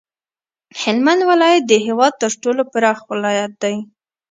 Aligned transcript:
هلمند 0.81 1.21
ولایت 1.29 1.63
د 1.67 1.73
هیواد 1.85 2.13
تر 2.21 2.31
ټولو 2.41 2.61
پراخ 2.71 2.97
ولایت 3.11 3.51
دی 3.63 3.75